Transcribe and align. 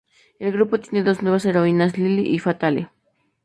El 0.39 0.51
grupo 0.53 0.79
tiene 0.79 1.03
dos 1.03 1.21
nuevas 1.21 1.45
heroínas, 1.45 1.95
Lily 1.99 2.23
y 2.33 2.39
Fatale. 2.39 2.89